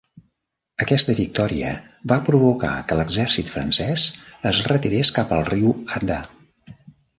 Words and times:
Aquesta 0.85 1.13
victòria 1.19 1.73
va 2.13 2.17
provocar 2.31 2.71
que 2.89 2.97
l"exèrcit 2.97 3.53
francès 3.57 4.09
es 4.55 4.65
retirés 4.73 5.15
cap 5.21 5.37
al 5.41 5.47
riu 5.53 5.77
Adda. 6.01 6.21